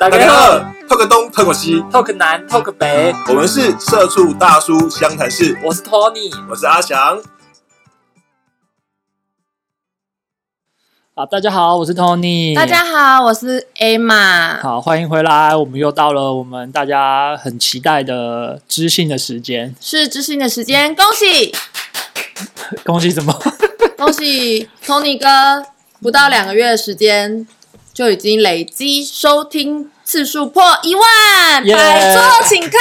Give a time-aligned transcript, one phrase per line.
[0.00, 6.30] 大大家好，透个东，透个西，，Talk 南，Talk 北，我们是社畜大叔湘潭市，我是 Tony。
[6.48, 7.20] 我是阿翔。
[11.16, 12.54] 好，大家好，我是 Tony。
[12.54, 14.60] 大家好，我是 Emma。
[14.60, 15.56] 好，欢迎回来。
[15.56, 19.74] 我们又到了我们大家很期待的知性的时间。
[19.80, 21.52] 是知性的时间，恭喜
[22.86, 23.36] 恭喜什么？
[23.98, 25.66] 恭喜 Tony 哥，
[26.00, 27.48] 不到两个月的时间
[27.92, 32.78] 就已经累积收听次数破一万，耶百桌请客，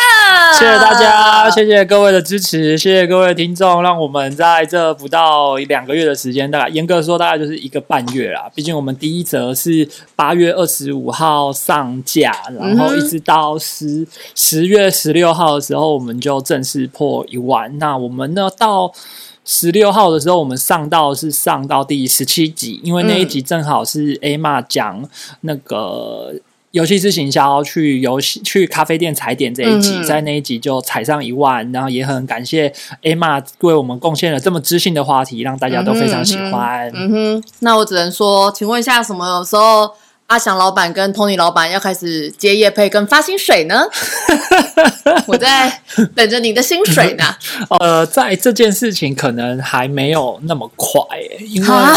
[0.57, 8.49] 谢谢大家，谢谢各位的支持，谢谢各位的听众，让我们在这不到两个月的时间，大概严格说大概就是一个半月啦。
[8.55, 9.85] 毕竟我们第一则是
[10.15, 17.77] 八月二十五号上架，然后一直到十十月十六号的时候，我们就正式破一万。
[17.77, 18.93] 那我们呢到。
[19.49, 25.09] 十六号的时候，我们上到是上到第十七集，因为那一集正好是 A 玛讲
[25.39, 26.33] 那个
[26.77, 36.91] 游戏之行销去游戏去咖啡店踩点这一集，嗯在那一集就踩上一万，然后也很感谢 A 玛为我们贡献了这么知性的话题，让大家都非常喜欢。
[36.93, 39.91] 嗯哼，那我只能说，请问一下，什么时候
[40.27, 43.83] 阿翔老板跟 Tony 老板要开始接业配跟发薪水呢？
[45.25, 45.81] 我在
[46.13, 47.23] 等着你的薪水呢。
[47.79, 51.95] 呃，在这件事情可能还没有那么快、欸，因为啊，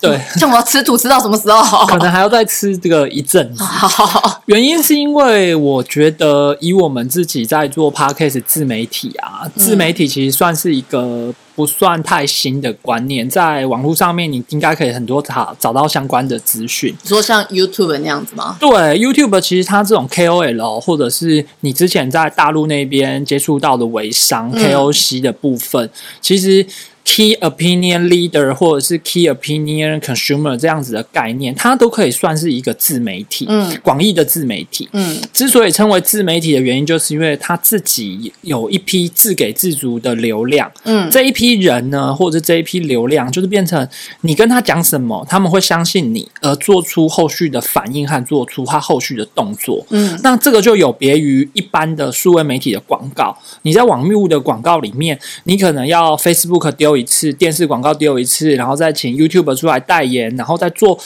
[0.00, 1.84] 对，像我要吃土吃到什么时候？
[1.86, 3.64] 可能还要再吃这个一阵子。
[3.64, 16.94] 好好好，原因是因为我觉得以我们自己在做 podcast 自媒体啊，自媒体其实算是一个不算太新的观念，在网络上面你应该可以很多找找到相关的资讯。
[17.02, 18.56] 你说像 YouTube 那样子吗？
[18.60, 25.88] 对 YouTube，其实它这种 KOL 或者是你之前在大陆那边接触到的微商、嗯 KOC 的部分，
[26.20, 26.66] 其实
[27.04, 34.88] Key Opinion Leader 或者是 Key Opinion Consumer 这样子的概念，它都可以算是一个自媒体，嗯广义的自媒体。
[34.92, 43.86] 嗯之所以称为自媒体的原因，就是因为他自己有一批自给自足的流量，嗯这一批人呢，或者这一批流量，就是变成
[44.22, 49.86] 你跟他讲什么，他们会相信你，而做出后续的反应和做出他后续的动作。
[49.90, 53.36] 嗯那这个就有别于一般的数位媒体的广告。
[53.62, 60.98] 你在网络的广告里面，你可能要 Facebook 丢一次，电视广告丢一次，然后再请 YouTube 出来代言，然后再做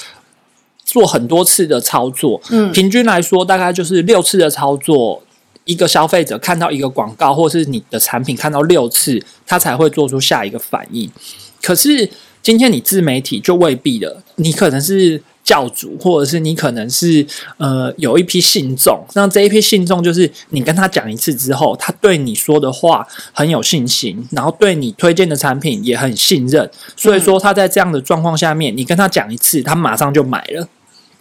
[0.84, 2.40] 做很多次的操作。
[2.50, 5.22] 嗯平均来说，大概就是六次的操作。
[5.64, 11.10] 一个消费者看到一个广告，或是你的产品看到六次，他才会做出下一个反应。
[11.60, 12.08] 可是
[12.42, 17.26] 今天你自媒体就未必了，你可能是教主，或者是你可能是
[17.56, 30.68] 呃有一批信众，那这一批信众就是你跟他讲一次之后，他对你说的话很有信心，然后对你推荐的产品也很信任，所以说他在这样的状况下面，你跟他讲一次，他马上就买了。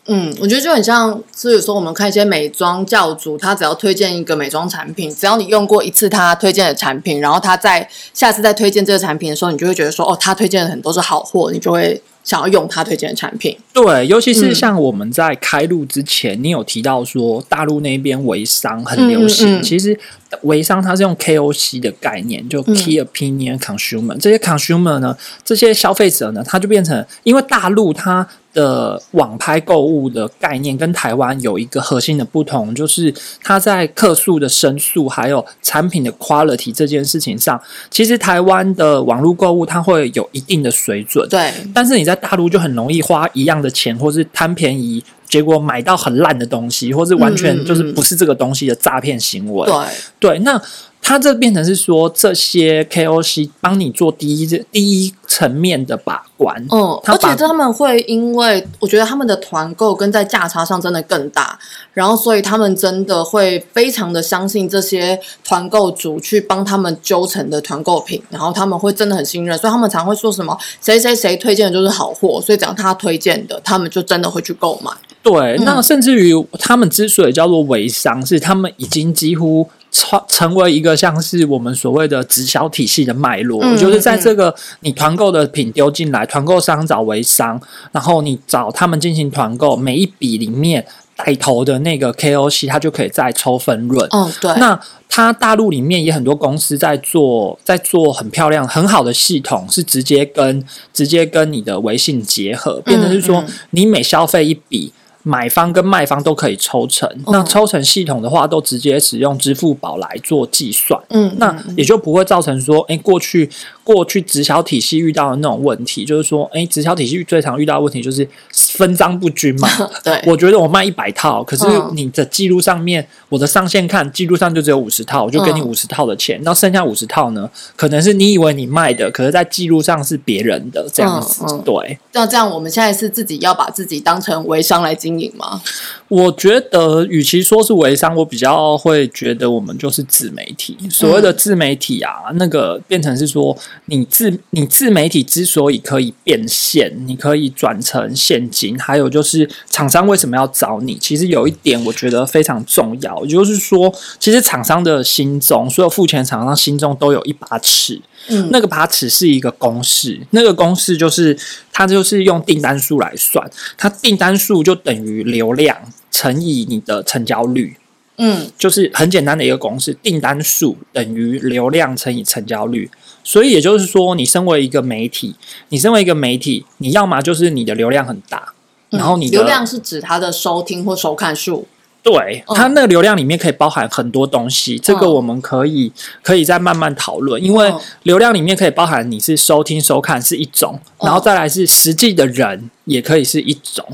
[0.09, 13.57] 嗯，我觉得就很像，是有时候我们看一些美妆教主，他只要推荐一个美妆产品，只要你用过一次他推荐的产品，然后他在下次再推荐这个产品的时候，你就会觉得说，哦，他推荐的很多是好货，你就会想要用他推荐的产品。
[13.71, 14.53] 对，尤其是嗯。
[14.53, 19.63] 像我们在开路之前，你有提到说大陆那边微商很流行，嗯嗯嗯。
[19.63, 19.97] 其实
[20.41, 25.15] 微商它是用 KOC 的概念，就 Key Opinion Consumer、这些 consumer 呢，
[25.45, 37.61] 这些消费者呢，他就变成因为大陆它的网拍购物的概念跟台湾有一个核心的不同，就是它在客诉的申诉还有产品的 quality 这件事情上，
[37.91, 49.66] 其实台湾的网络购物它会有一定的水准，对，但是你在大陆就很容易花一样的钱，或是贪便宜，结果买到很烂的东西，或是完全就是不是这个东西的诈骗行为。
[49.67, 49.75] 对，
[50.19, 50.61] 对，那
[51.02, 56.66] 它这变成是说这些 KOC 帮你做第一第一层面的把关。
[56.69, 61.57] 嗯，而且他们会因为我觉得他们的团购跟在价差上真的更大，
[61.94, 74.92] 然后所以他们真的会非常的相信这些团购主去帮他们揪成的团购品，然后他们会真的很信任，所以他们常会说什么谁谁谁推荐的就是好货，所以只要他推荐的，他们就真的会去购买。
[75.24, 87.59] 对，那甚至于他们之所以叫做微商，是他们已经几乎成成为一个像是我们所谓的直销体系的脉络，嗯就是在这个你团购的品丢进来，团购商找微商，
[87.91, 90.85] 然后你找他们进行团购，每一笔里面
[91.15, 94.07] 带头的那个 KOC，他就可以再抽分润。
[94.11, 94.79] 嗯，对，那
[95.09, 100.63] 它大陆里面也很多公司在做，在做很漂亮、很好的系统，是直接跟
[100.94, 104.94] 直接跟你的微信结合，变成是说嗯你每消费一笔。
[105.27, 110.97] 买方跟卖方都可以抽成，那抽成系统的话，都直接使用支付宝来做计算。
[111.09, 113.50] 嗯，那也就不会造成说，哎、过去
[113.88, 119.69] 过去直销体系遇到的那种问题，就是说，哎，直销体系最常遇到的问题就是分赃不均嘛。
[120.04, 131.45] 对，我觉得我卖一百套，可是嗯你的记录上面，我的上线看记录上就只有五十套，我就给你嗯五十套的钱，那、剩下五十套呢，可能是你以为你卖的，可是在记录上是别人的这样子。
[131.63, 135.62] 对，那这样我们现在是自己要把自己当成微商来经营吗？
[136.10, 140.75] 我觉得与其说是微商，我比较会觉得我们就是自媒体。
[140.90, 150.97] 所谓的自媒体啊，那个变成是说，你自你自媒体之所以可以变现，你可以转成现金，还有就是厂商为什么要找你？
[150.97, 158.01] 其实有一点我觉得非常重要，也就是说，其实厂商的心中，所有付钱厂商心中都有一把尺。
[158.29, 161.38] 嗯那个把尺是一个公式，那个公式就是
[161.71, 165.77] 它就是用订单数来算，它订单数就等于流量
[166.12, 167.77] 乘以你的成交率，
[168.18, 172.89] 嗯就是很简单的一个公式，订单数等于流量乘以成交率。
[173.27, 175.35] 所以也就是说，你身为一个媒体，
[175.68, 178.53] 你身为一个媒体，你要么就是你的流量很大，
[178.89, 181.68] 然后你流量是指它的收听或收看数。
[182.01, 185.91] 对，嗯它那个流量里面可以包含很多东西，这个嗯我们可以
[186.24, 193.85] 可以再慢慢讨论，因为嗯流量里面可以包含你是收听收看是一种，嗯然后再来是实际的人也可以是一种，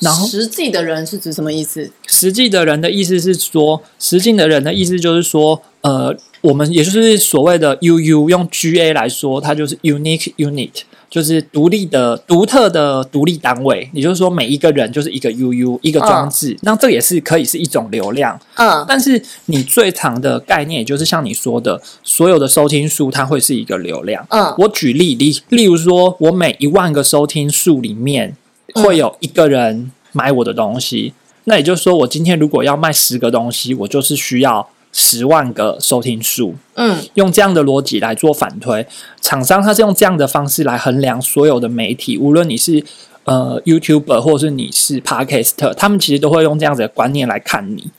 [0.00, 1.90] 然后实际的人是指什么意思？
[2.06, 6.14] 实际的人的意思是说，实际的人的意思就是说，呃，
[6.44, 13.88] 我们也就是所谓的 UU，用 GA 来说，它就是 unique unit，就是独立的、独特的独立单位。
[13.94, 16.54] 也就是说，每一个人就是一个 UU，一个装置。
[16.60, 24.26] 那这也是可以是一种流量，嗯但是你最长的概念，也就是像你说的，所有的收听数，它会是一个流量。
[24.28, 28.36] 嗯我举例，例例如说，我每一万个收听数里面
[28.74, 31.14] 会有一个人买我的东西，
[31.44, 36.54] 那也就是说，我今天如果要卖十个东西，我就是需要十万个收听数。
[36.76, 38.86] 嗯用这样的逻辑来做反推，
[39.20, 42.82] 厂商他是用这样的方式来衡量所有的媒体，无论你是
[43.24, 47.90] 呃 YouTuber 或是你是 Podcaster，他们其实都会用这样子的观念来看你。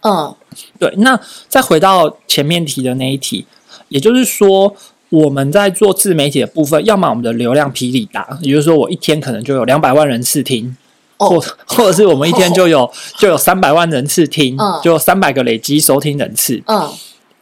[0.00, 0.34] 嗯
[0.78, 1.18] 对，那
[1.48, 3.46] 再回到前面提的那一题，
[3.88, 4.76] 也就是说，
[5.08, 10.83] 我们在做自媒体的部分，要么我们的流量霹雳大，也就是说，我一天可能就有两百万人次听，哦
[11.28, 16.90] 或或者是我们一天就有就有三百万人次听，嗯就有三百个累积收听人次，嗯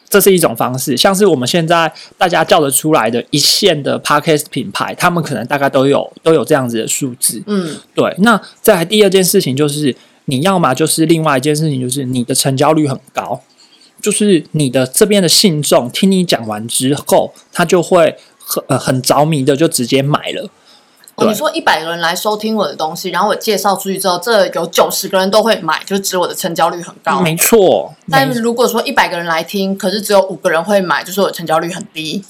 [0.09, 0.95] 这是一种方式。
[0.95, 7.43] 像是我们现在大家叫得出来的一线的 podcast 品牌，他们可能大概都有都有这样子的数字。
[7.47, 9.97] 嗯对，那再来第二件事情就是，
[10.27, 13.41] 你要么就是另外一件事情，就是你的成交率很高，
[14.03, 20.51] 就是你的这边的信众听你讲完之后，他就会很呃很着迷的就直接买了。
[21.19, 27.21] 你说一百个人来收听我的东西，然后我介绍出去之后，这有九十个人都会买，就指我的成交率很高。
[27.21, 32.25] 没错，没但如果说一百个人来听，可是只有五个人会买，就是我的成交率很低。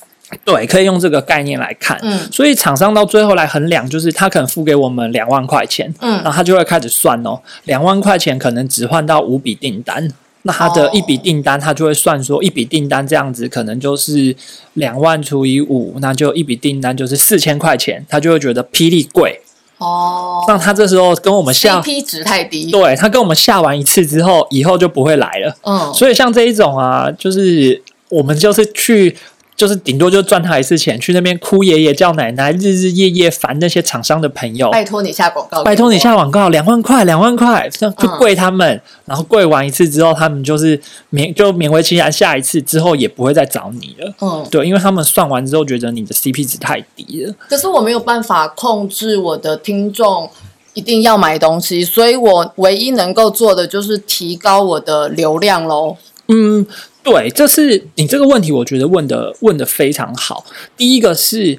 [0.45, 1.99] 对，可以用这个概念来看。
[2.03, 10.09] 嗯所以厂商到最后来衡量，就是他可能付给我们两万块钱，嗯然后他就会开始算哦，两万块钱可能只换到五笔订单，
[10.43, 14.35] 那他的哦一笔订单，他就会算说一笔订单这样子可能就是
[14.75, 19.41] 两万除以五，那就一笔订单就是四千块钱，他就会觉得霹雳贵。
[19.79, 22.71] 哦那他这时候跟我们下，，CP 值太低。
[22.71, 25.57] 对他跟我们下完一次之后，以后就不会来了。
[25.63, 29.17] 嗯，所以像这一种啊，就是我们就是去，
[29.63, 34.69] 就是顶多就赚他一次钱，去那边哭爷爷叫奶奶，日日夜夜烦那些厂商的朋友。
[34.73, 36.17] 拜托你下广告，拜托你下。
[36.17, 40.77] 广告，两万块，两万块，这样就嗯跪他们，然后跪完一次之后，他们就是
[41.13, 44.13] 勉就勉为其难，下一次之后也不会再找你了。
[44.21, 47.33] 嗯，对，因为他们算完之后觉得你的 CP 值太低了。
[47.49, 50.29] 可是我没有办法控制我的听众
[50.75, 55.97] 一定要买东西，所以我唯一能够做的就是提高我的流量喽。
[56.29, 56.67] 嗯，
[57.03, 60.45] 对，这是你这个问题，我觉得问的问的非常好。
[60.77, 61.59] 第一个是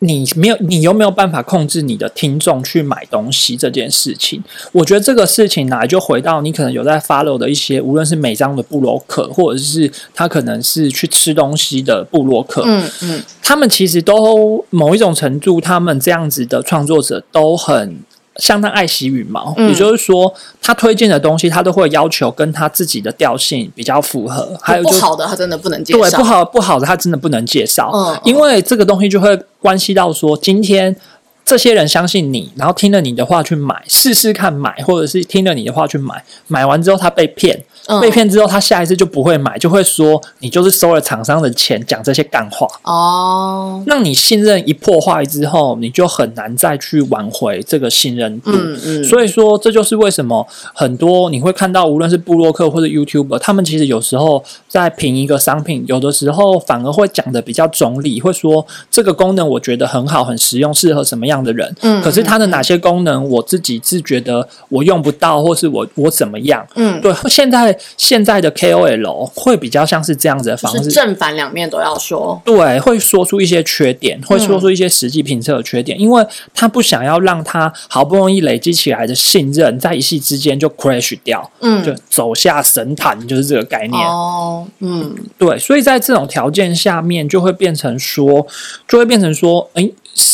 [0.00, 4.42] 你没有，你有没有办法控制你的听众去买东西这件事情？
[4.70, 17.98] 我觉得这个事情呢，就回到你可能有在 follow 的一些，无论是美妆的布洛克，或者是他可能是去吃东西的布洛克，嗯嗯他们其实都某一种程度，他们这样子的创作者都很
[18.38, 19.68] 相当爱惜羽毛，嗯。
[19.68, 26.00] 也就是说，他推荐的东西，他都会要求跟他自己的调性比较符合，还有就不好的他真的不能介绍。
[26.00, 27.92] 对不好不好的，他真的不能介绍，
[28.24, 30.96] 因为这个东西就会关系到说，今天
[31.44, 42.68] 这些人相信你，然后听了你的话去买，试试看买，或者是听了你的话去买，买完之后他被骗，嗯被骗之后，他下一次就不会买，就会说你就是收了厂商的钱讲这些干话。
[42.84, 48.50] 哦，那你信任一破坏之后，你就很难再去挽回这个信任度。
[48.52, 61.74] 嗯嗯，所以说，这就是为什么很多你会看到，无论是布洛克或者 YouTuber，他们其实有时候在评一个商品，有的时候反而会讲的比较中立，会说这个功能我觉得很好、很实用，适合什么样的人。
[61.80, 66.66] 嗯可是它的哪些功能，我自己是觉得我用不到，或是我我怎么样？
[66.74, 72.40] 嗯，对，现在现在的 KOL 会比较像是这样子的方式，是正反两面都要说。
[72.44, 84.06] 对，会说出一些缺点，会说出一些实际评测的缺点，因为他不想要让他好不容易累积起来的信任，在一夕之间就 crash 掉，嗯，就走下神坛，就是这个概念。
[84.06, 88.46] 哦，嗯对，所以在这种条件下面，就会变成说，
[88.86, 89.92] 就会变成说，诶，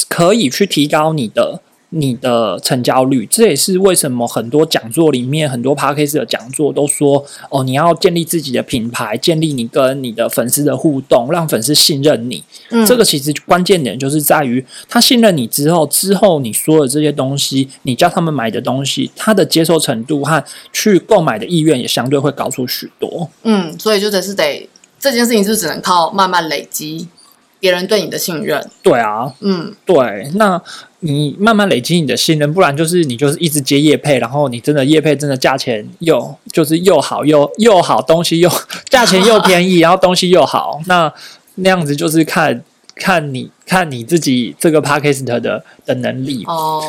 [0.08, 1.60] 可以去提高你的。
[1.96, 12.42] 你的成交率，这也是为什么很多讲座里面，很多 p a c k a g e 的讲座都说，哦，你要建立自己的品牌，建立你跟你的粉丝的互动，让粉丝信任你。
[12.70, 23.30] 嗯，这个其实关键点就是在于，他信任你之后，之后你说的这些东西，你叫他们买的东西，他的接受程度和去购买的意愿也相对会高出许多。
[23.44, 27.06] 嗯，所以就得是得这件事情就只能靠慢慢累积
[27.64, 28.62] 别人对你的信任。
[28.82, 30.60] 对啊，嗯对，那
[31.00, 38.50] 你慢慢累积你的信任，不然就是你就是一直接业配，然后你真的业配真的价钱又就是又好又又好，东西又
[38.90, 41.10] 价钱又便宜， 然后东西又好，那
[41.54, 42.62] 那样子就是看
[42.94, 46.44] 看你看你自己这个 p a c k a g e 的的能力。
[46.46, 46.82] 哦，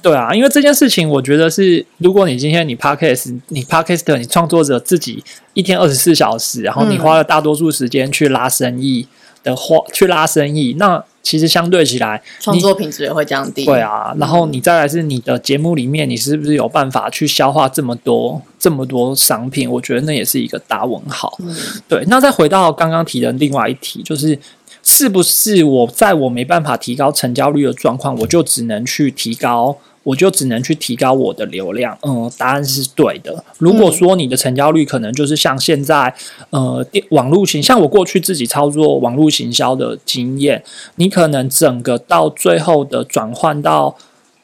[0.00, 9.06] 对啊，因为这件事情，我觉得是，如果你今天你 podcast，你 podcast，你创作者自己一天二十四小时，然后你嗯花了大多数时间去拉生意
[9.44, 13.64] 的话，去拉生意，那其实相对起来，创作品质也会降低。
[13.64, 19.70] 对，啊，然后你再来是你的节目里面，你是不是有办法去消化这么多这么多商品？
[19.70, 21.32] 我觉得那也是一个大问号。
[21.38, 21.54] 嗯
[21.88, 24.38] 对，那再回到刚刚提的另外一题，就是
[24.82, 31.98] 是不是我在我没办法提高成交率的状况，我就只能去提高，我就只能去提高我的流量？
[32.02, 33.42] 嗯，答案是对的。
[33.58, 36.14] 如果说你的成交率可能就是像现在，
[36.50, 40.62] 呃，电网络行，像我过去自己操作网络行销的经验，
[40.96, 43.96] 你可能整个到最后的转换到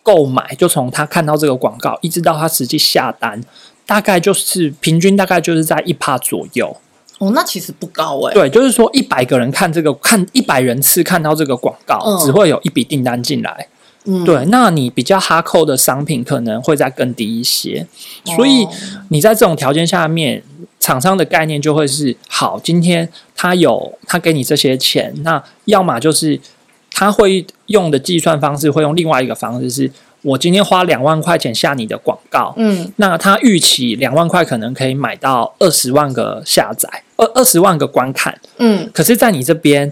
[0.03, 3.41] 购买，就从他看到这个广告，一直到他实际下单。
[3.87, 6.77] 大概就是平均大概就是在一趴左右，
[7.19, 8.33] 哦，那其实不高哎。
[8.33, 13.67] 对，就是说一百个人看这个看一百人次看到这个广告，嗯只会有一笔订单进来。
[14.05, 17.87] 嗯，对，那你比较哈扣的商品可能会再更低一些，
[18.37, 18.71] 所以哦
[19.09, 20.43] 你在这种条件下面，
[20.79, 26.41] 厂商的概念就会是：好，今天他有他给你这些钱，那要么就是
[26.93, 29.91] 他会用的计算方式会用另外一个方式是。
[30.23, 38.39] 我今天花两万块钱下你的广告，嗯那他预期两万块可能可以买到二十万个下载，二二十万个观看。
[38.59, 39.91] 嗯可是，在你这边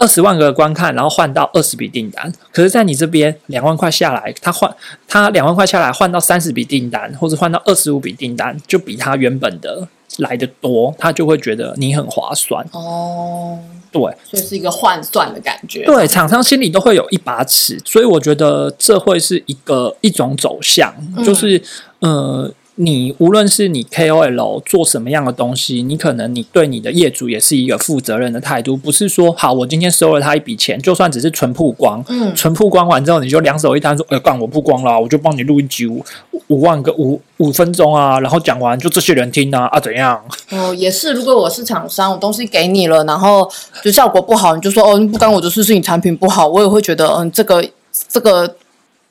[0.00, 2.32] 二十万个观看，然后换到二十笔订单。
[2.52, 4.74] 可是，在你这边两万块下来，他换
[5.06, 12.66] 他两万块下来换到三十笔订单，或者换到二十五笔订单，就比他原本的来的多，他就会觉得你很划算。
[12.72, 13.58] 哦，
[13.92, 15.84] 对所以是一个换算的感觉。
[15.84, 21.62] 对，厂商心里都会有一把尺，所以我觉得这会是一个一种走向，嗯就是
[22.00, 22.50] 呃。
[22.82, 36.02] 你无论是你 KOL 做什么样的东西，你可能你对你的业主也是一个负责任的态度，不是说好我今天收了他一笔钱，就算只是纯曝光，嗯纯曝光完之后你就两手一摊说，呃，干我曝光了，我就帮你录一集五
[36.46, 40.18] 五万个五五分钟啊，然后讲完就这些人听啊啊怎样？
[40.50, 41.12] 哦，也是。
[41.12, 43.46] 如果我是厂商，我东西给你了，然后
[43.84, 47.62] 就效果不好，你就说哦，不干我的事，是你产品不好，我也会觉得嗯，这个
[48.08, 48.56] 这个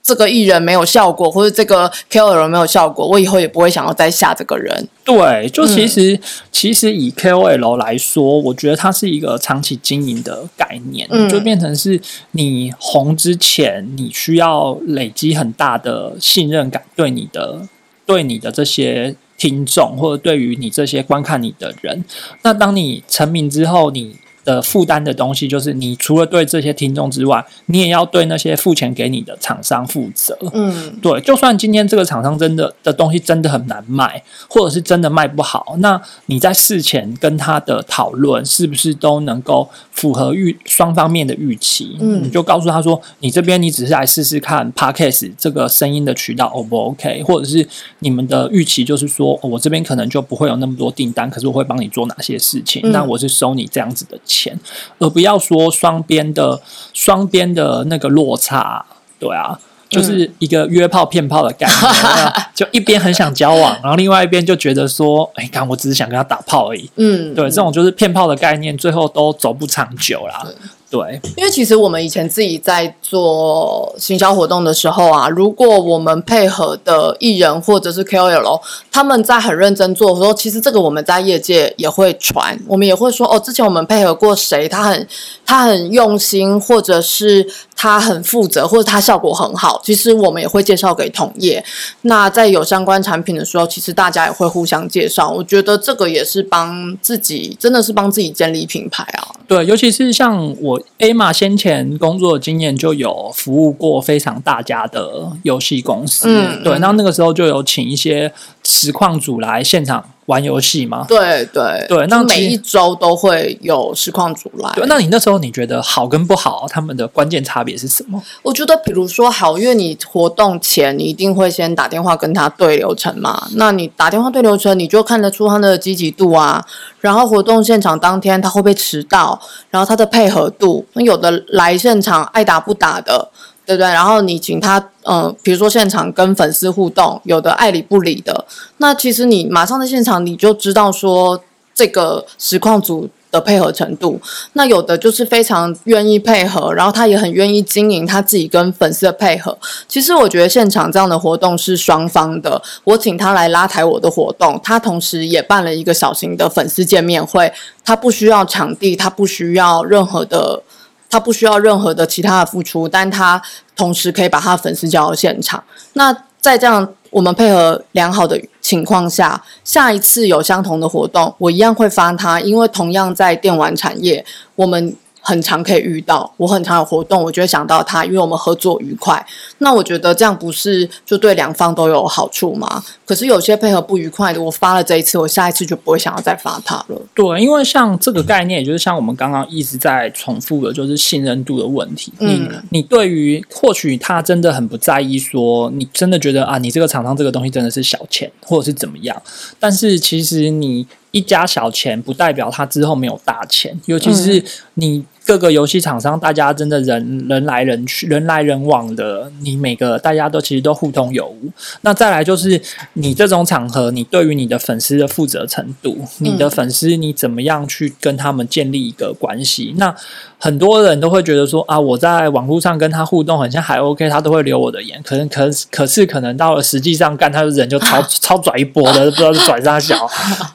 [0.09, 4.87] 这个艺人没有效果，或者这个 KOL 没有效果，我以后也不会想要再下这个人。
[5.05, 6.19] 对，就其实、
[6.51, 12.01] 其实以 KOL 来说，我觉得它是一个长期经营的概念，嗯就变成是
[12.31, 17.61] 你红之前，你需要累积很大的信任感，对你的
[18.07, 22.03] 对你的这些听众，或者对于你这些观看你的人。
[22.41, 30.37] 那当你成名之后，你的负担的东西，就是你除了对这些听众之外，你也要对那些付钱给你的厂商负责。
[30.53, 41.97] 嗯对，就算今天这个厂商真的的东西真的很难卖，或者是真的卖不好，那你在事前跟他的讨论是不是都能够符合预双方面的预期？
[41.99, 47.67] 嗯你就告诉他说，你这边你只是来试试看 Podcast 这个声音的渠道 O 不 OK，或者是
[47.99, 52.81] 你们的预期就是说、哦我这边可能就不会有那么多订单，可是我会帮你做哪些事情？
[52.85, 54.57] 嗯那我是收你这样子的钱，
[54.99, 56.61] 而不要说双边的
[56.93, 58.85] 双边的那个落差。
[59.19, 59.59] 对啊，
[59.89, 66.89] 就是一个约炮骗炮的概念， 就一边很想交往，然后另外一边就觉得说，哎，看我只是想跟他打炮而已。
[66.95, 70.47] 嗯，对，这种就是骗炮的概念，最后都走不长久啦。
[70.89, 78.59] 对，因为其实我们以前自己在做行销活动的时候啊，如果我们配合的艺人或者是 KOL，
[78.91, 85.07] 他们在很认真做的时候，其实这个我们在业界也会传，我们也会说哦，之前我们配合过谁，他很
[85.45, 91.63] 他很用心，或者是他很负责，或者他效果很好，其实我们也会介绍给同业。
[92.01, 95.29] 那在有相关产品的时候，其实大家也会互相介绍。
[95.29, 99.27] 我觉得这个也是帮自己，真的是帮自己建立品牌啊。
[99.47, 106.27] 对，尤其是像我 A 玛先前工作经验，就有服务过非常大家的游戏公司。
[106.29, 108.31] 嗯对，那那个时候就有请一些
[108.69, 111.05] 实况组来现场玩游戏吗。
[111.07, 114.71] 对对对那每一周都会有实况组来。
[114.75, 118.21] 对，那你那时候你觉得好跟不好，他们的关键差别是什么？
[118.43, 126.63] 我觉得，比如说好，因为你活动前你一定会先打电话跟他对流程嘛，那你打电话对流程，你就看得出他的积极度啊。
[127.01, 129.39] 然后活动现场当天他会不会迟到，
[129.71, 133.29] 然后他的配合度，那有的来现场爱打不打的。
[133.69, 133.87] 对不对？
[133.87, 138.47] 然后你请他，呃，比如说现场跟粉丝互动，有的爱理不理的，
[138.77, 141.39] 那其实你马上在现场你就知道说
[141.75, 144.19] 这个实况组的配合程度。
[144.53, 149.55] 那有的就是非常愿意配合，然后他也很愿意经营他自己跟粉丝的配合。
[149.87, 157.53] 其实我觉得现场这样的活动是双方的，我请他来拉抬我的活动，他同时也办了一个小型的粉丝见面会，
[157.85, 160.63] 他不需要场地，他不需要任何的。
[161.09, 163.41] 他不需要任何的其他的付出，但他
[163.75, 165.63] 同时可以把他的粉丝叫到现场。
[165.93, 174.23] 那在这样我们配合良好的情况下，下一次有相同的活动，我一样会发他，因为同样在电玩产业，
[174.55, 174.95] 我们
[175.29, 179.23] 很常可以遇到，我很常有活动，我就会想到他，因为我们合作愉快。
[179.59, 182.83] 那我觉得这样不是就对两方都有好处吗？
[183.05, 186.99] 可是有些配合不愉快的，我发了这一次，我下一次就不会想要再发他了。
[187.13, 192.11] 对，因为像这个概念，也就是像我们刚刚一直在重复的，就是信任度的问题。
[192.17, 199.21] 你嗯你对于或许他真的很不在意说你真的觉得啊，你这个厂商这个东西真的是小钱，或者是怎么样，
[199.59, 204.43] 但是其实你一家小钱，不代表他之后没有大钱，尤其是
[204.73, 205.05] 你。
[205.29, 211.51] 各个游戏厂商，大家真的人人来人去，人来人往的，你每个大家都其实都互通有无。
[211.81, 212.59] 那再来就是
[212.93, 219.75] 你这种场合，你对于你的粉丝的负责程度，你的粉丝你怎么样去跟他们建立一个关系？
[219.77, 219.95] 那
[220.39, 224.99] 很多人都会觉得说啊，我在网络上跟他互动很像还 OK，他都会留我的言。
[225.03, 230.09] 可能可可是可能到了实际上干，他的人就超超拽一波的，不知道是拽啥小。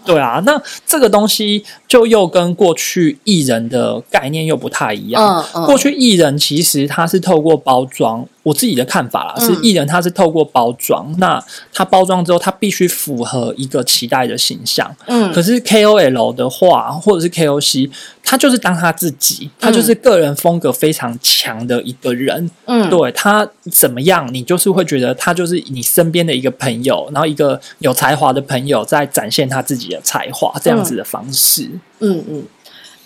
[0.05, 5.23] 对啊，那这个东西就又跟过去艺人的概念又不太一样。
[5.23, 14.91] 嗯嗯过去艺人其实他是透过包装，我自己的看法啦，嗯是艺人他是透过包装，那他包装之后，他必须符合一个期待的形象。
[15.07, 17.91] 嗯可是 KOL 的话，或者是 KOC，
[18.23, 22.51] 他就是当他自己，他就是个人风格非常强的一个人。
[22.65, 31.69] 嗯，对他怎么样，你就是会觉得他就是你身边的一个朋友，然后一个有才华的朋友在展现他自己的才华，这样子的方式。
[32.01, 32.43] 嗯嗯。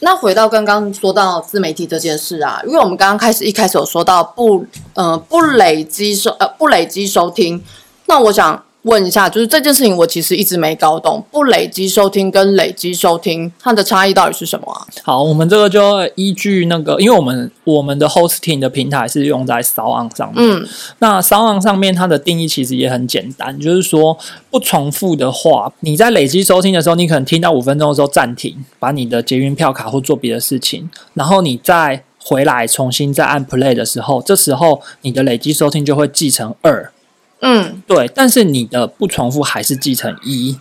[0.00, 7.62] 那回到刚刚说到自媒体这件事啊，因为我们刚刚开始一开始有说到不呃不累积收呃不累积收听，
[8.06, 14.86] 那我想问一下，就是这件事情我其实一直没搞懂，不累积收听跟累积收听它的差异到底是什么啊？
[15.02, 20.66] 好，我们这个就依据那个，因为我们我们的 hosting 的平台是用在 s o n 上面，嗯。
[21.00, 24.16] 那 s o n 上面它的定义其实也很简单，就是说
[24.50, 36.92] 不重复的话，你在累积收听的时候，你可能听到五分钟的时候暂停，把你的捷运票卡或做别的事情，然后你再回来重新再按 play 的时候，这时候你的累积收听就会继承二，
[37.40, 40.58] 嗯对，但是你的不重复还是继承一，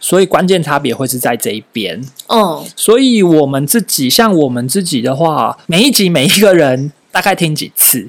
[0.00, 2.02] 所以关键差别会是在这一边。
[2.28, 8.08] 嗯所以我们自己，像我们自己的话，每一集每一个人大概听几次，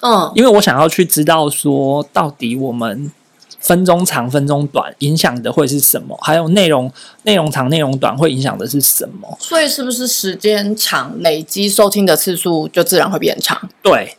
[0.00, 3.12] 嗯因为我想要去知道说，到底我们
[3.58, 6.90] 分钟长、分钟短影响的会是什么，还有内容
[7.24, 9.36] 内容长、内容短会影响的是什么？
[9.38, 13.68] 所以是不是时间长，累积收听的次数就自然会变长？
[13.82, 14.16] 对。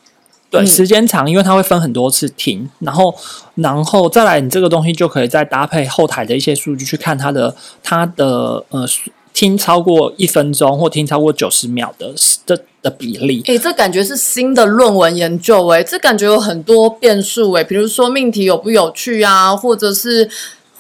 [0.52, 3.16] 对，嗯时间长，因为它会分很多次听，然后，
[3.56, 8.86] 然后再来，你这个东西就可以再搭配后台的一些数据去看它的它的呃
[9.34, 12.14] 听超过一分钟或听超过九十秒的
[12.46, 13.42] 的的比例。
[13.46, 20.30] 诶，这感觉是新的论文研究诶，这感觉有很多变数诶，比如说命题有不有趣啊，或者是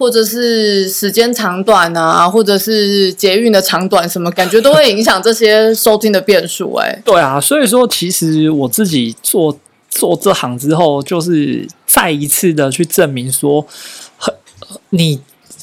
[0.02, 7.00] 或者是时间长短啊，或者是捷运的长短什么，感觉都会影响这些收听的变数哎。
[7.06, 9.56] 对啊，所以说其实我自己做
[9.92, 13.64] 做这行之后，就是再一次的去证明说，
[14.90, 15.22] 你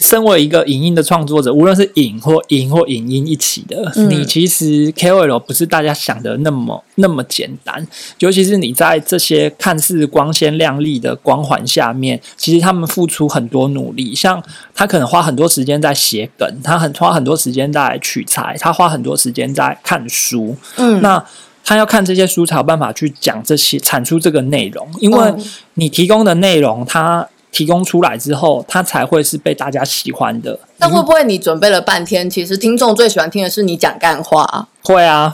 [0.08, 7.86] 身为一个影音的创作者，无论是影或影或影音一起的，嗯你其实 KOL 不是大家想的那么那么简单。
[8.20, 14.14] 尤其是你在这些看似光鲜亮丽的光环下面，其实他们付出很多努力。
[14.14, 14.42] 像
[14.74, 20.56] 他可能花很多时间在写梗，他很花很多时间在取材，他花很多时间在看书。
[20.76, 21.22] 嗯，那
[21.62, 25.44] 他要看这些书才有办法去讲这些产出这个内容，因为嗯
[25.74, 30.58] 你提供的内容，他提供出来之后，他才会是被大家喜欢的。
[30.78, 35.32] 那会不会你准备了半天，其实听众最喜欢听的是你讲干话，会啊，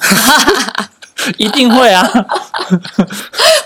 [1.36, 2.08] 一定会啊。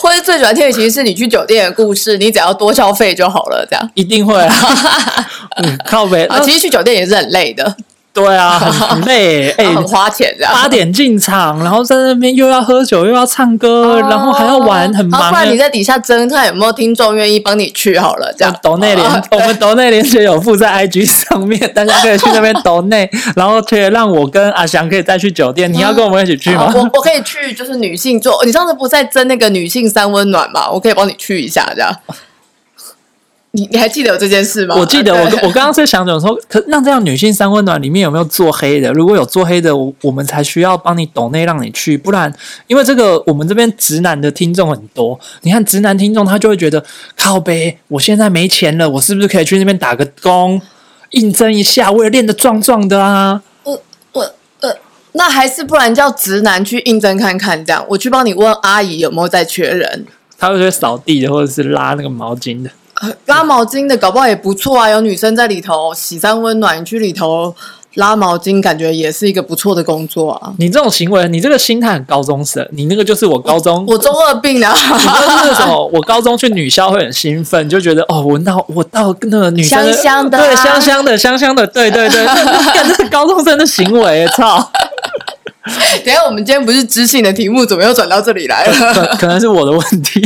[0.00, 3.90] 或者最喜欢听的其实是你去酒店的故事，你只要多消费就好了，这样。
[3.94, 4.54] 一定会啊！
[5.62, 7.76] 嗯，靠北啊，其实去酒店也是很累的，
[8.18, 10.52] 对啊， 很很累，哎、很花钱这样。
[10.52, 15.56] 八点进场，然后在那边又要喝酒，又要唱歌，然后还要玩，很忙、好不然你欸。
[15.58, 18.54] 在底下争看有没有听众愿意帮你去好了，这样。
[18.60, 25.72] 抖内连啊，我们抖内连接有附在 IG 上面，大家可以去那边抖内， 然后可以让我跟阿翔可以再去酒店。
[25.72, 26.64] 你要跟我们一起去吗？
[26.66, 28.44] 哦我我可以去，就是女性做。
[28.44, 30.68] 你上次不是在争那个女性三温暖吗？
[30.70, 31.92] 我可以帮你去一下，这样。
[33.52, 34.76] 你你还记得有这件事吗？
[34.76, 38.92] 我记得我对我刚刚在想讲说，可那这样女性三温暖里面有没有做黑的？
[38.92, 42.30] 如果有做黑的，我我们才需要帮你抖内让你去，不然
[42.66, 46.84] 因为这个我们这边直男的听众很多，你看直男听众他就会觉得
[47.16, 50.60] 靠呗，我现在没钱了，我是不是可以去那边打个工，
[51.10, 53.42] 应征一下，为了练得壮壮的啊？
[53.64, 53.82] 我
[54.12, 54.76] 我呃，
[55.12, 60.06] 那还是不然叫直男去应征看看，这样我去帮你问阿姨有没有在缺人。
[60.38, 62.70] 他会去扫地的，或者是拉那个毛巾的。
[63.00, 67.54] 呃拉毛巾的搞不好也不错啊，有女生在里头洗三温暖，你去里头
[67.94, 70.52] 拉毛巾，感觉也是一个不错的工作啊。
[70.58, 84.70] 你这种行为，你这个心态很高中生，你那个就是我高中 我中二病了，你就是那种，我高中去女校会很兴奋，就觉得哦，闻到我到那个女生香香的啊对，香香的，香香的，对对对，干这是高中生的行为，操，
[86.04, 88.94] 等一下我们今天不是知性的题目，怎么又转到这里来了？
[88.94, 90.20] 可可能是我的问题。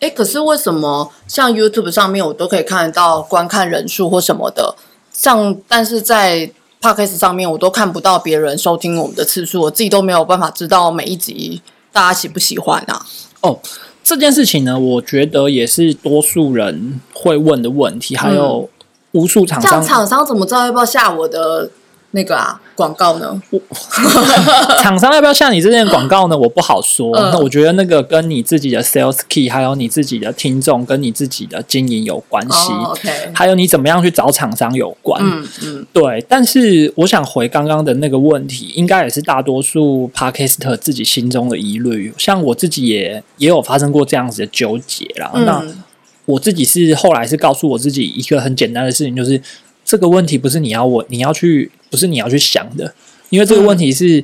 [0.00, 4.74] 哎，可是为什么像 YouTube 上面我都可以看得到观看人数或什么的，
[5.12, 13.04] 像但是在 Podcast 上面我都看不到别人收听我们的次数，我自己都没有办法知道每一集大家喜不喜欢啊？
[13.40, 13.58] 哦，
[14.04, 18.68] 这件事情呢，我觉得也是多数人会问的问题，还有
[19.12, 21.70] 无数厂这样商厂商怎么知道要不要下我的
[22.10, 23.42] 那个啊广告呢？
[24.82, 26.36] 厂商要不要像你这件广告呢？
[26.36, 27.10] 我不好说。
[27.16, 32.72] 嗯那我觉得那个跟你自己的 sales key，还有你自己的听众，跟你自己的经营有关系。
[32.72, 35.20] 哦，OK，还有你怎么样去找厂商有关。
[35.24, 42.12] 嗯嗯，对，但是我想回刚刚的那个问题，应该也是大多数 Podcaster 自己心中的疑虑。
[42.18, 45.32] 像我自己也也有发生过这样子的纠结啦。
[45.34, 45.82] 那嗯
[46.26, 49.40] 我自己是后来是告诉我自己一个很简单的事情，就是
[49.86, 52.92] 这个问题不是你要问，你要去，不是你要去想的，
[53.30, 54.22] 因为这个问题是。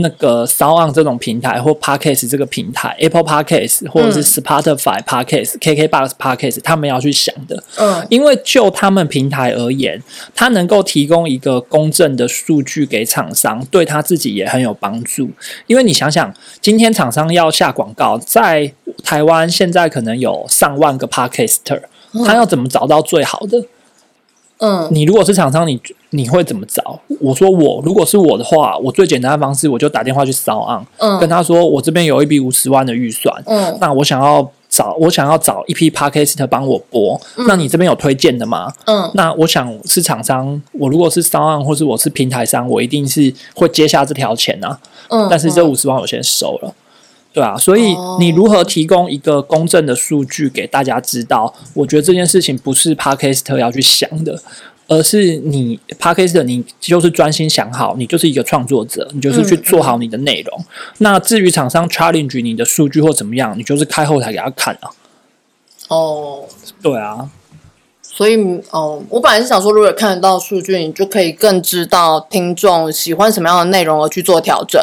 [0.00, 7.60] 那个 o n 这种平台或 Podcast 这个平台，Apple Podcast 或者是 Spotify Podcast、KKBox Podcast，他们要去想的。
[7.76, 10.00] 嗯因为就他们平台而言，
[10.36, 15.28] 它能够提供一个公正的数据给厂商，对他自己也很有帮助。
[15.66, 21.82] 因为你想想，今天厂商要下广告，在台湾现在可能有上万个 Podcaster，
[22.24, 23.58] 他要怎么找到最好的？
[23.58, 23.66] 嗯
[24.90, 27.00] 你如果是厂商，你你会怎么找？
[27.20, 31.18] 我说我如果是我的话，我最简单的方式，我就打电话去骚昂，嗯。
[31.18, 33.76] 跟他说我这边有一笔五十万的预算，嗯。
[33.80, 38.72] 那我想要找我想要找一批 podcast 帮我播，那你这边有推荐的吗？
[38.86, 39.10] 嗯。
[39.14, 44.78] 那我想是厂商，我如果是商案或是我是平台商，我一定是会接下这条钱啊。
[45.08, 45.70] 嗯，但是这嗯。
[45.70, 46.74] 五十万我先收了，
[47.38, 51.54] 对啊，所以哦你如何提供一个公正的数据给大家知道？
[51.74, 54.42] 我觉得这件事情不是 p a r k e s t 要去想的。
[54.88, 60.64] 而是你 p a r k e s t 你就是专心想好，你就是一个创作者，你就是去做好你的内容。
[60.98, 64.90] 那至于厂商 challenge 你的数据或怎么样，你就是开后台给他看啊。
[65.88, 66.44] 哦。
[66.82, 67.28] 对啊，
[68.02, 68.36] 所以，
[68.70, 74.80] 哦，我本来是想说，如果看得到数据，你就可以更知道听众喜欢什么样的内容而去做调整。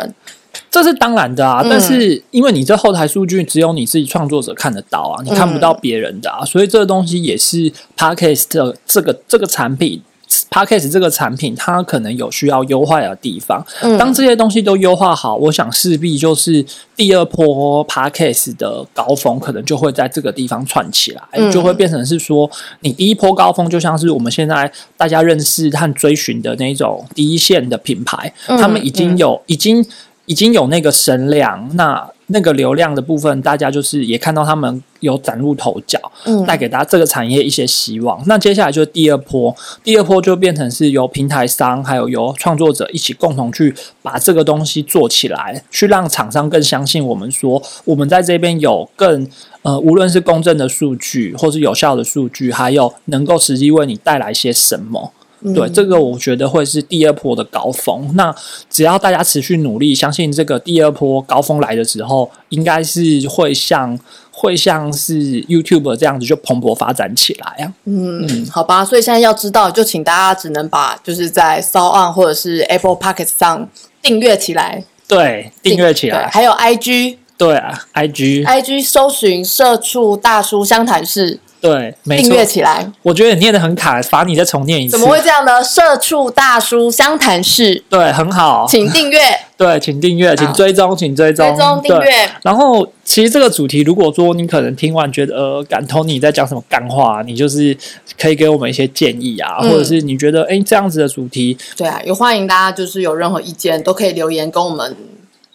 [0.76, 10.02] 这是当然的啊，嗯但是因为你这后台数据只有你自己创作者看得到啊，你看不到别人的啊，所以这个东西也是 Podcast 的这个这个产品。
[10.50, 13.64] Podcast 这个产品，它可能有需要优化的地方。
[13.82, 22.50] 嗯当这些东西都优化好，我想势必就是第二波 Podcast 的高峰，可能就会在这个地方串起来，嗯就会变成是说，
[22.82, 29.86] 你第一波高峰就像是我们现在大家认识和追寻的那种第一线的品牌，嗯他们已经有已经
[30.26, 38.20] 已经有那个声量，那那个流量的部分，大家就是也看到他们有崭露头角，嗯带给大家这个产业一些希望。
[38.26, 49.28] 那接下来就是第二波，第二波就变成是由平台商还有由创作者一起共同去把这个东西做起来，去让厂商更相信我们说，我们在这边有更
[49.62, 55.12] 呃，无论是公正的数据，或是有效的数据，还有能够实际为你带来些什么。
[55.54, 58.10] 对，这个我觉得会是第二波的高峰。
[58.16, 58.34] 那
[58.70, 64.00] 只要大家持续努力，相信这个第二波高峰来的时候，应该是会像
[64.32, 67.74] 会像是 YouTube 这样子就蓬勃发展起来啊。
[67.86, 73.70] 嗯，好吧，所以现在要知道，就请大家只能把就是在 s o On 或者是 Apple Pocket 上
[74.02, 76.24] 订阅起来，对，订阅起来。
[76.24, 82.46] 对还有 IG 对啊，IG IG 搜寻社畜大叔相谈室，对，没错订阅。
[82.46, 82.90] 起来。
[83.02, 84.92] 我觉得你念的很卡，罚你再重念一次。
[84.92, 85.64] 怎么会这样呢？
[85.64, 88.66] 社畜大叔湘潭市，对，很好。
[88.70, 89.20] 请订阅、
[89.58, 92.30] 对，请订阅，请追踪，请追踪，追踪、订对阅。
[92.44, 97.76] 然后，其实这个主题，如果说你可能听完觉得呃，感同你在讲什么干话，你就是
[98.20, 104.96] 可以给我们一些建议啊，嗯或者是你觉得哎这样子的主题，对啊，也欢迎大家就是有任何意见都可以留言跟我们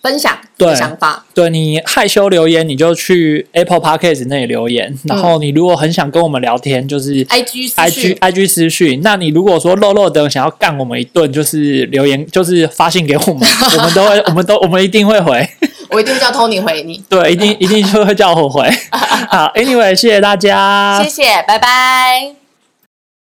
[0.03, 1.25] 分享对想法。
[1.35, 4.97] 对你害羞留言，你就去 Apple Podcast 那里留言。
[5.05, 9.01] 然后你如果很想跟我们聊天，就是 IG IG IG 私讯。
[9.03, 15.49] 那你如果说肉肉的想要干我们一顿，就是留言，就是发信给我们， 我们都会，我们都我们一定会回。
[15.91, 17.03] 我一定叫 Tony 回你。
[17.09, 18.69] 对，一定一定就会叫我回。
[19.29, 22.40] 好，Anyway，谢谢大家，谢谢，拜拜。